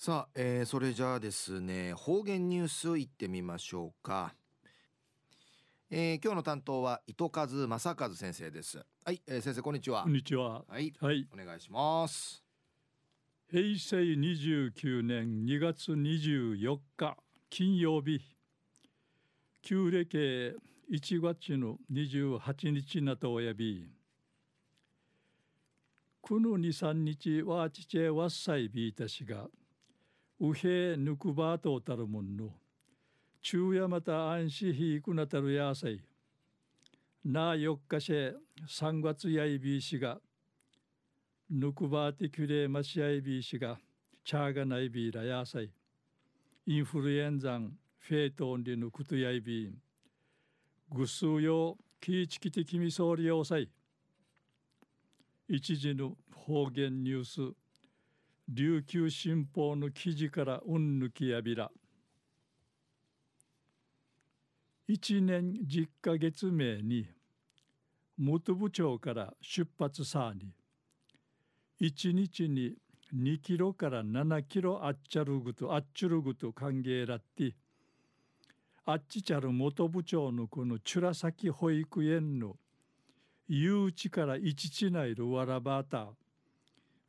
[0.00, 4.32] さあ、えー、それじゃあですね方言ニュースいってみましょうか、
[5.90, 8.78] えー、今日の担当は糸数正和先生です。
[9.04, 10.04] はい、えー、先生こんにちは。
[10.04, 10.62] こんにちは。
[10.68, 12.44] はい、はい、お願いします。
[13.50, 17.16] 平成29年2月24日
[17.50, 18.20] 金曜日。
[19.62, 20.16] 旧暦
[20.92, 23.90] 1月の28日なとおやび
[26.22, 29.48] くぬ二三日はちちえわっさいびいたしが
[30.40, 32.50] うへぬくばとたるもんの
[33.40, 36.00] 昼夜また安心ひくなたるやさい
[37.24, 38.34] なよっかせ
[38.68, 40.18] 三月やいびいしが
[41.50, 43.78] ぬくばてきれましやいびいしが
[44.24, 45.70] チャーがないびらやさい
[46.66, 49.74] インフルエンザンフェイトンリぬくとやいびん
[50.90, 53.68] ぐすうよきいちきてきみそうりよさい
[55.48, 57.54] 一時の方言ニュース
[58.50, 61.70] 琉球新報の記事からうんぬきやびら。
[64.88, 67.06] 1年10ヶ月目に
[68.16, 70.54] 元部長から出発さに
[71.78, 72.74] 1日に
[73.14, 77.54] 2キロから7キロあっちゃるぐとあっちゅるぐと歓迎らって
[78.86, 82.56] あっちちゃる元部長のこのチュラサキ保育園の
[83.46, 86.08] 誘致から一地内るわらばた。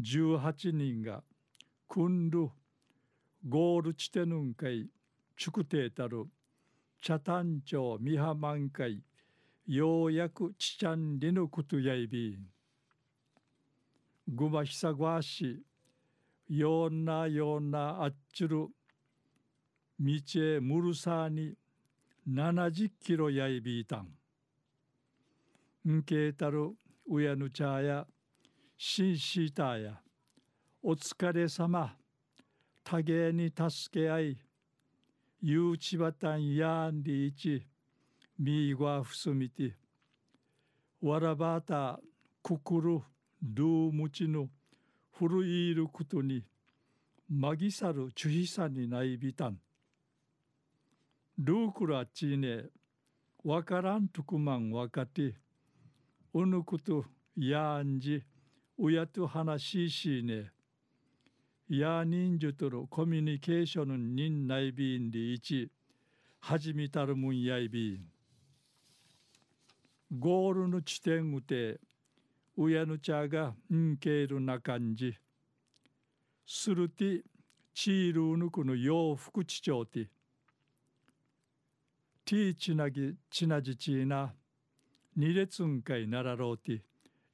[0.00, 1.22] 18人が
[1.88, 2.48] 訓る
[3.46, 4.88] ゴール地点ぬんかい
[5.36, 6.26] 宿定たる
[7.00, 9.02] 茶炭町美ハ満開
[9.66, 12.38] ようやくちちゃんりぬことやいび
[14.28, 15.62] ぐまひさごわし
[16.48, 18.68] ようなようなあっちる
[19.98, 21.54] 道へむるさに
[22.28, 24.08] 70キロやいびいたん。
[25.88, 26.72] んけいたる
[27.10, 28.06] うやぬちゃや
[28.76, 30.00] しんしーたや。
[30.82, 31.96] お疲れ様。
[32.84, 34.38] 多芸に助け合い。
[35.40, 37.66] ゆうちばたんやんりいち
[38.38, 39.76] みいがふすみて。
[41.00, 42.00] わらばた
[42.42, 43.00] くくる
[43.42, 44.48] ルームチの
[45.12, 46.44] 古いることに。
[47.28, 49.58] まぎさるちゅひさにないびたん。
[51.38, 52.64] ルークラチーネ
[53.44, 55.34] わからんとくまんわかて。
[56.34, 57.04] うぬこと
[57.36, 58.22] やんじ。
[58.78, 60.50] うやと話ししね。
[61.68, 65.70] や人数とのコミュニケーション人内ビンで一
[66.40, 68.00] 始めたるもんやいびん
[70.18, 71.80] ゴールの地点うて
[72.56, 75.16] うやぬちゃがんけるな感じ。
[76.46, 77.22] するて
[77.72, 80.08] チールぬくの洋服地長て。
[82.24, 84.34] ティーチナギチナジチーナ
[85.16, 86.82] 二列んかいならろうて。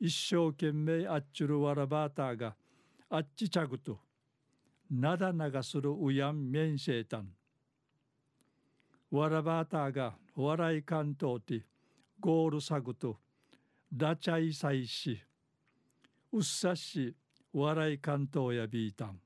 [0.00, 2.54] 一生懸命あっちゅるわらばたが
[3.10, 3.98] あっちちゃぐと
[4.90, 7.28] なだながするうやんめんせいたん。
[9.10, 11.64] わらばたが笑い関東て
[12.20, 13.16] ゴールさぐと
[13.92, 15.18] ダチャイサイし
[16.32, 17.14] うっさし
[17.52, 19.18] 笑い関東やビータン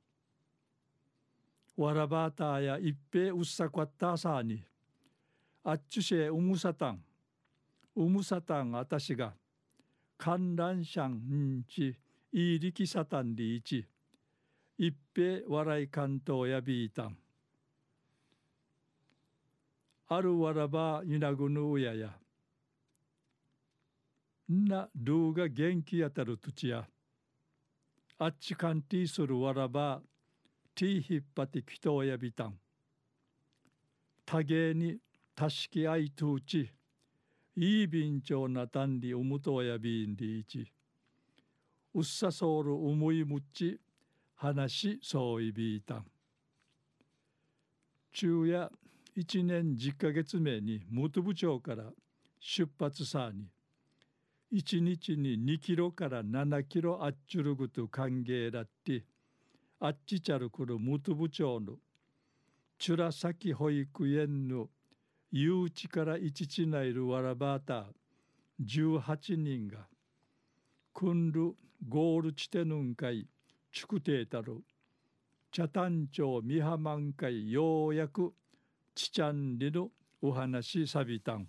[1.77, 4.63] わらばたや一平うっさこったさに
[5.65, 7.03] あっちゅせうむさたん。
[7.95, 9.35] うむさたんあたしが
[10.17, 11.97] 観覧車んち
[12.33, 13.87] いい力さたんりいち。
[14.79, 17.17] 一平笑い関東やビータン
[20.09, 22.11] あるわらばいなぐぬうやや。
[24.51, 26.87] んなルーが元気やたる土地や。
[28.19, 30.01] あっちかんてぃするわらば
[30.75, 32.59] ティーひっぱてきとやびたん。
[34.25, 34.99] 多芸に
[35.35, 36.71] たしきあいとうち。
[37.55, 40.73] いいびんちょうなたんりおむとやびんりいち
[41.95, 43.79] うっさそうる思いむっち
[44.35, 46.07] 話そういびいたん。
[48.11, 48.73] 昼夜
[49.15, 51.85] 一年十ヶ月目に元部長から
[52.41, 53.47] 出発さに。
[54.51, 59.05] 一日に2キロから7キロあっちゅるぐと歓迎だって。
[59.79, 61.75] あっちちゃるくる元部長の
[62.79, 64.69] チュラサキ保育園の
[65.33, 67.87] 誘致から一地内るわらばた
[68.63, 69.89] 18人が
[70.93, 71.55] くんる
[71.89, 73.27] ゴール地点ぬんかい
[73.73, 74.63] ちくてたる。
[75.51, 78.35] 茶炭町美浜満開ようやく
[78.95, 79.91] ちちゃんりの
[80.21, 81.49] お話さびたん。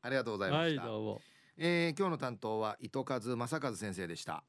[0.00, 1.20] ありがとうございました、はい、どうも。
[1.58, 4.42] えー、今日の担当は糸数正和先生でした